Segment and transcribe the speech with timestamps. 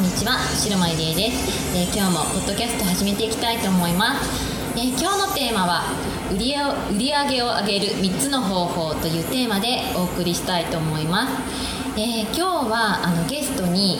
[0.00, 5.82] んこんにちは白間入江です、えー今日もポッドキャスト始めていきたいと思います、えー今日のテーマは
[6.32, 13.98] 売り売り上げを上げる3つの方法というテーマでお送りしたいと思います、えー今日はあのゲストに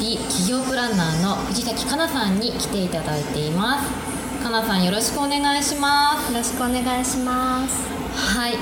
[0.00, 4.42] 美企業プランナーの藤崎かなさんに来ていただいています。
[4.42, 6.32] かなさんよろしくお願いします。
[6.32, 7.86] よろしくお願いします。
[8.34, 8.54] はい。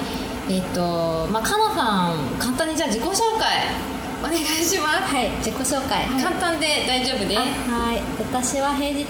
[0.50, 5.14] えっ、とまあかなさん簡単にじゃあ自己紹介お願いします。
[5.14, 6.04] はい、自己紹介。
[6.22, 7.40] 簡単で大丈夫です。
[7.40, 9.06] あはい、私は平日、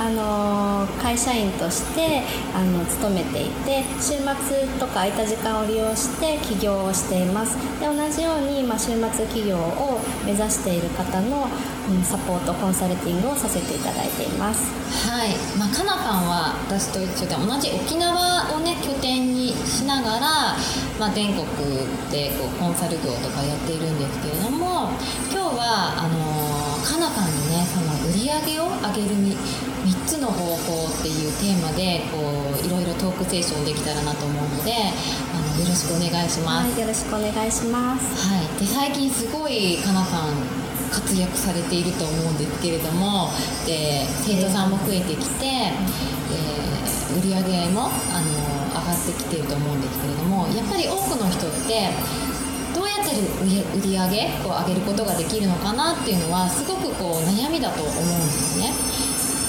[0.00, 2.22] あのー会社員として
[2.54, 7.56] あの勤めていて週末とか空いた時間を利用して起業をしています。
[7.80, 14.72] で同じように、まあ、週末企業を目指している方の、うんサポートコンサルティングをさせていただいています。
[15.08, 20.56] はい、まあ、かなさんは私と一緒で同じ沖縄をね拠点にしながら、
[20.98, 21.46] まあ、全国
[22.10, 24.90] でこうコンサル業とかやっているんですけれども
[25.30, 36.72] 今日はあのーかなさんにねその売り上げを上げるみ3つの方法っていうテーマでこういろいろトークセッションできたらなと思うのであのよろしくお願いします。
[36.72, 38.28] はい、よろしくお願いします。
[38.28, 43.30] はい、で最近すごいかなさん活躍されていると思うんですけれども
[43.66, 46.60] で生徒さんも増えてきて、えー
[47.10, 48.30] 売り上げもあの
[48.70, 51.90] 上がってきていると思うんですけれどもやっぱり多くの人って
[52.72, 53.10] どうやって
[53.42, 58.72] 売り売上げを上げることができるのかなっていうのはすごくこう悩みだと思うんですね。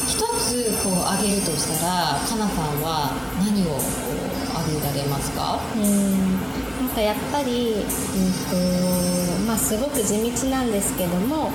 [0.09, 5.59] 一つこう上げるとしたらかなさんは何を上げられますか？
[5.75, 6.60] うん
[6.93, 11.49] かやっぱり、うんとまあ、すごく地道なんですけども、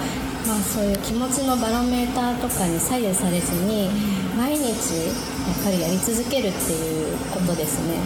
[0.46, 3.88] まあ、そういう気持ちのバロメーターとかに左右されずに
[4.36, 7.96] 毎日やっぱりやり続けるっていうことですね。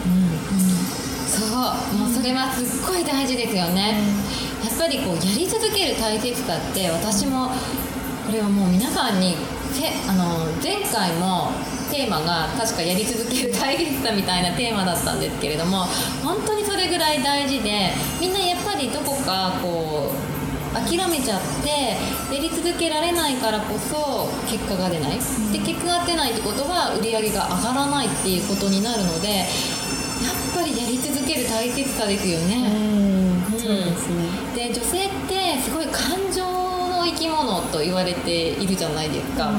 [1.27, 1.49] そう。
[1.97, 3.95] もうそれはすっごい大事ですよね、
[4.65, 7.49] やっぱりこうやり続ける大切さって私も
[8.27, 9.37] これはもう皆さんに
[9.73, 11.53] せあの前回も
[11.91, 15.87] テーマが確かやり続ける大切さみたいなテーマだったんですけれども
[16.23, 20.31] 本当にそれぐらい大事でみんなやっぱりどこかこう
[20.73, 21.97] 諦めちゃって
[22.33, 25.19] やり続けられないからこそ結果が出ない、
[25.53, 29.49] で結果が出ないってことは売り上げが上がらないっていうことになるのでやっ
[30.55, 33.59] ぱりやり続ける大切さですようね、んうん。
[33.59, 34.29] そうですね。
[34.55, 39.51] で女性ってすごい感情の生き物と言われているじゃないですか、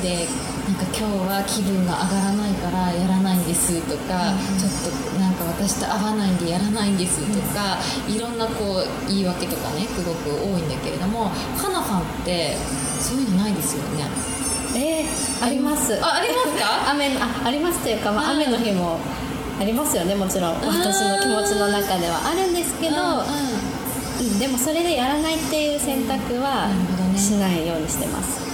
[0.00, 0.26] で
[0.68, 4.72] なんか今日は気分が上がらないからやらないんですとか、ちょっ
[5.14, 12.54] となんか私と合わないんでやらないんですとか、いろんなこう言い訳とかねすごく多いんだけれどもかなさんって
[13.00, 14.04] そういうのないですよね？
[14.76, 15.94] えー、あります。
[16.04, 16.90] あありますか？
[16.92, 18.98] 雨のあありますというか、まあ、うん雨の日も
[19.60, 20.54] ありますよねもちろん。
[20.60, 22.20] 私の気持ちの中では。
[22.28, 23.08] あるんですけど、うんうん。
[23.08, 26.68] うんでもそれでやらないっていう選択は
[27.16, 28.47] しないようにしてます。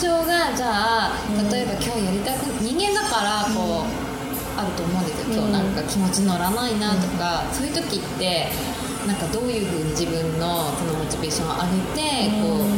[0.00, 5.34] 情がじゃあうん例えば今日やりたく人間だからこう、あると思うんですよ。
[5.36, 8.48] 今日なんか気持ち乗らないなとか、そういう時って
[9.06, 12.70] なんかどういうふうに自分のそのモチベーションを上げてこううん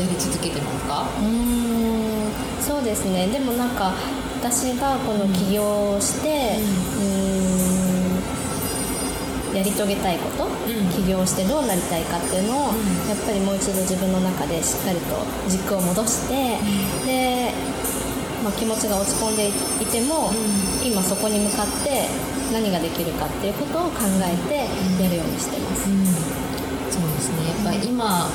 [0.00, 1.06] やり続けてますか？
[1.20, 2.30] うーん。
[2.60, 3.26] そうですね。
[3.28, 3.92] でもなんか
[4.40, 5.62] 私がこの起業
[5.96, 7.69] をして、うーん
[9.54, 10.88] やり遂げたいこと、ん。
[10.90, 13.08] 起業してどうなりたいかっていうのを、ん。
[13.08, 15.16] やっぱりもう一度自分の中でしっかりと
[15.48, 16.58] 軸を戻して、
[17.06, 17.52] で、
[18.42, 19.52] まあ、気持ちが落ち込んでい
[19.86, 20.32] ても、
[20.82, 22.08] 今そこに向かって
[22.52, 25.84] 何ができるかっていうことを考えてやるようにしてます。
[26.90, 27.48] そうですね。
[27.48, 28.28] やっぱり今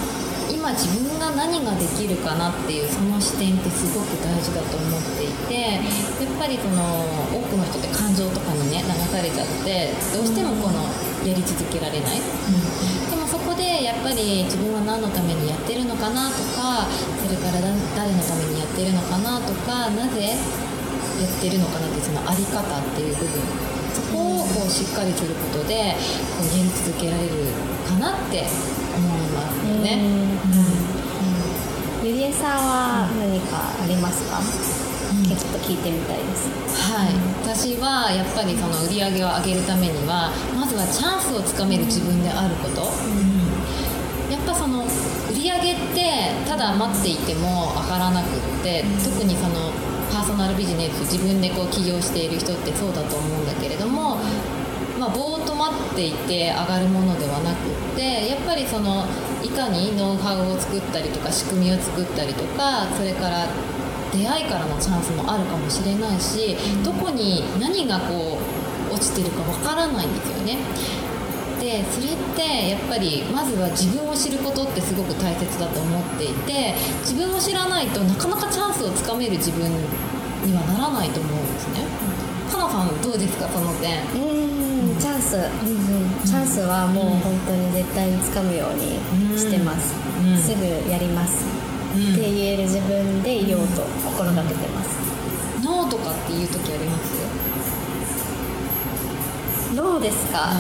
[0.66, 10.90] 今自分が何ができるかなっていうその視点ってすごく大事だと思っていてやっぱりその多くの人って感情とかにね流されちゃってどうしてもこの
[11.22, 16.90] やり続けられない、でもそこでやっぱり自分は何のためにやってるのかなとか
[17.22, 22.66] それからだ誰のためにやってるのかなとかなぜやってるのかなってそのあり方っ
[22.98, 23.38] ていう部分
[23.94, 25.96] そこをこうしっかりすることで
[26.38, 27.30] こうやり続けられる
[27.88, 28.46] かなって
[28.96, 30.00] 思いますよね。
[32.04, 34.42] ゆりえさんは何かありますか、う
[35.22, 35.24] ん。
[35.26, 36.50] ちょっと聞いてみたいです。
[36.94, 37.10] はい、
[37.42, 42.82] 私はやっぱりその売り上げを上げるためにはまずはチャンスをつかめる自分であること、
[44.30, 49.74] やっぱその売り上げってただ待っていても上がらなくって特にその
[50.12, 54.18] パーソナルビジネス自分でこう起業している人ってそうだと思うんだけれども、
[55.00, 59.06] まあ、ぼーっと待っていて上がるものではなくってやっぱりその
[59.44, 63.48] いかにノウハウを作ったりとか仕組みを作ったりとかそれから
[64.12, 68.40] 出会いからのチャンスもあるかもしれないしどこに何がこ
[68.90, 70.58] う落ちてるかわからないんですよね。
[71.76, 79.68] でそれってやっぱりまずは自分を知ることってすごく大切だと思っていて自分を知らないとなかなかチャンスをつかめる自分
[80.46, 81.84] にはならないと思うんですね。
[82.50, 84.00] かなさんどうですかその点。
[84.16, 89.94] うんチャンス、うんうん、チャンスはもう本当に絶対につかむようにしてます、
[90.24, 90.38] うん。
[90.40, 93.82] すぐやります、って言える自分でいようと
[94.16, 94.96] 心がけてます、
[95.62, 97.35] ノーとかっていう時あります？
[99.76, 100.54] ノーですか、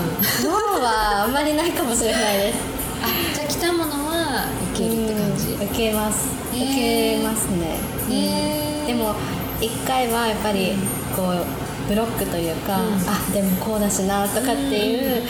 [0.43, 2.59] ノーはあんまりないかもしれないです。
[3.01, 5.47] あじゃあ来たものは受けるって感じ。
[5.53, 7.17] うん受けます、へー。
[7.17, 7.79] 受けますね、
[8.11, 8.87] へー。
[8.87, 9.15] でも
[9.61, 10.73] 一回はやっぱり
[11.15, 12.93] こうブロックというか、うん。
[13.07, 15.23] あでもこうだしなとかっていう、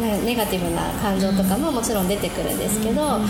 [0.00, 3.20] ななネガティブな感情とかももちろん出てくるんですけど、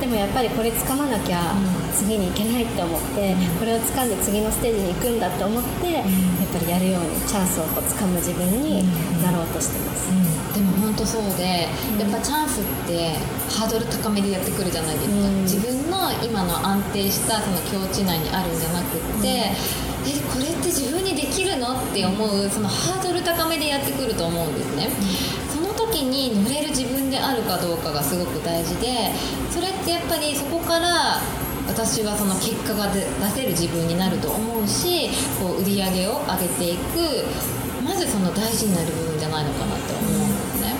[0.00, 1.54] でもやっぱりこれ掴まなきゃ
[1.94, 6.04] 次に行けないって思って、これを掴んで次のステージに行くんだと思って、やっ
[6.52, 8.84] ぱりやるようにチャンスをこう掴む自分に
[9.22, 10.08] なろうとしてます、
[10.54, 11.68] でも本当そうで、
[11.98, 13.14] やっぱチャンスって
[13.48, 15.42] ハードル高めでやってくるじゃないですか、うん。
[15.42, 19.52] 自分の今の安定したその境地内にあるんじゃなくって、
[20.06, 21.74] えこれって自分にできるの？
[21.74, 24.88] って思うそのハードル高めでやってくると思うんですね、
[25.52, 29.12] その時に乗れる自分であるかどうかがすごく大事で
[29.50, 31.20] それってやっぱりそこから
[31.68, 37.24] 私はその結果が出出せる自分になると思うしこう売り上げを上げていく。
[37.80, 40.14] まずその大事になる部分じゃないのかなって思うんで
[40.54, 40.74] すね、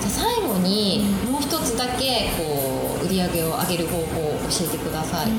[0.00, 2.75] じゃあ最後にもう一つだけこう
[3.06, 5.30] 売り上げを上げる方法を教えてください、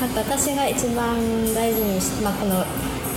[0.00, 1.16] なんか私が一番
[1.54, 2.64] 大事にし、まあ、この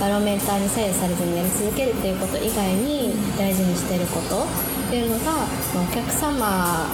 [0.00, 6.86] バロメーターに左右されずにやり続けるっていうこと以外に大事にしていることっていうのがまあお客様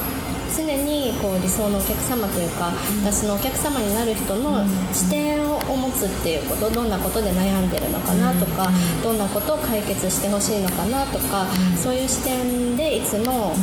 [0.56, 2.70] 常にこう理想のお客様というか、
[3.02, 8.70] 私のお客様になる人の視点を持つっていうことどんなことで悩んでるのかなとか、
[9.02, 11.46] どんなことを解決してほしいのかなとか、
[11.76, 13.56] そういう視点でいつも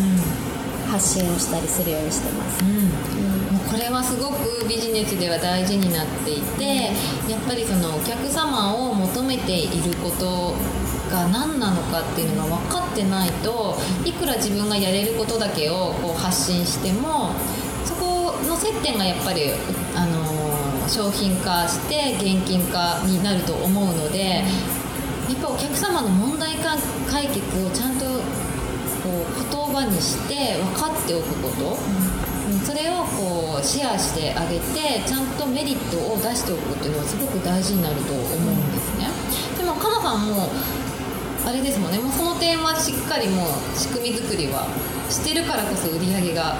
[0.91, 2.63] 発信をしたりするようにしてます。
[2.63, 6.91] もうこれはすごくビジネスでは大事になっていて、
[7.31, 10.53] やっぱりそのお客様を求めていること
[11.09, 17.31] が何なのかっていうのが分かってないといくら自分がやれることだけをこう発信しても
[17.85, 19.51] そこの接点がやっぱり、
[19.95, 26.55] あの商品化して現金化になると思うのでやっぱお客様の問題
[27.09, 28.10] 解決をちゃんと
[29.73, 32.21] 葉にして分かっておくこと、うん
[32.65, 39.07] それをこうシェアしてあげてちゃんとメリットを出しておくっていうのはすごく大事になると思うんですね。
[39.57, 40.49] でもかなさんも
[41.45, 41.97] あれですもんね。
[41.97, 44.67] もうその点はしっかりもう仕組み作りは
[45.09, 46.57] してるからこそ売り上げが。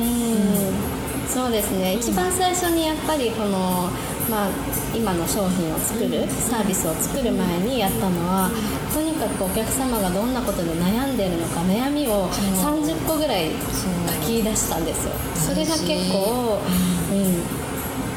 [0.00, 0.92] うん。
[1.28, 3.90] そうですね、一番最初にやっぱりこの、
[4.30, 4.50] まあ、
[4.94, 8.50] 今の商品を作るサービスを作る前にやったのは
[8.92, 15.12] とにかくお客様がどんなことで悩んでるのか悩みを30個ぐらい書き出したんですよ。
[15.34, 16.60] それが結構、
[17.10, 17.62] うん。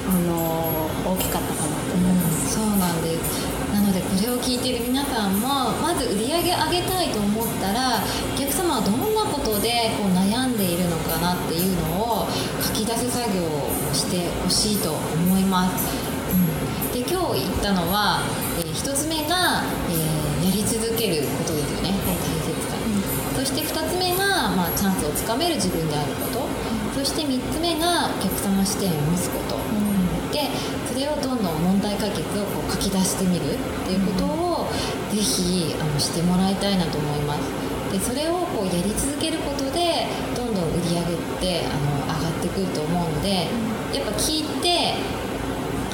[0.05, 3.55] あの大きかったかなと思います、そうなんです。
[3.73, 7.99] なのでこれを聞いている皆さんもまず売り上げ上げたいと思ったら
[8.33, 12.44] お客様はどんなことでこう悩んでいるのかなっていうのを書
[12.75, 15.87] き出す作業をしてほしいと思います、
[16.35, 18.19] うん、で今日言ったのは、
[18.59, 22.77] え1つ目が、えーやり続けることですよね、大切さ、
[23.35, 26.45] そして2つ目が、まあ、チャンスをつかめる自分であるこ
[26.93, 29.57] と、そして3つ目がお客様視点を持つこと、
[30.31, 30.51] で
[30.85, 34.67] それをどんどん問題解決をこう書き出してみるっていうことを
[35.09, 37.64] ぜひあのしてもらいたいなと思います
[37.95, 40.03] でそれをこうやり続けることで
[40.35, 43.47] どんどん売り上げってあの上がってくると思うので
[43.95, 44.99] やっぱ聞いて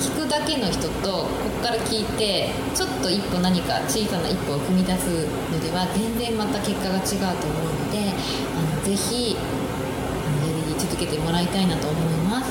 [0.01, 12.49] 聞くだけの人とここから聞いてちょっと一歩何か小さな一歩を踏み出すのでは全然また結果が違うと思うのであのぜひあのやり続けてもらいたいなと思います。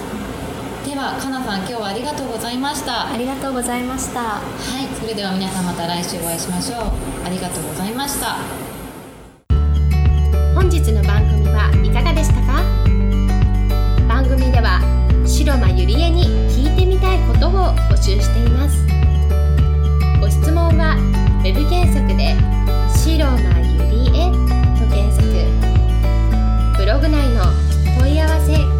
[0.86, 3.08] ではかなさん今日はありがとうございました。
[3.08, 4.20] ありがとうございました。
[4.20, 4.40] は
[4.80, 7.26] いそれでは皆さんまた来週お会いしましょう。
[7.26, 8.59] ありがとうございました
[15.80, 18.86] ゆりえに聞いてみたいことを募集しています。
[20.20, 20.94] ご質問は
[21.42, 22.36] web 検索で
[22.94, 24.28] 「白間ゆりえ」
[24.78, 25.24] と検索。
[26.76, 27.44] ブログ内の
[27.98, 28.79] 問い合わせ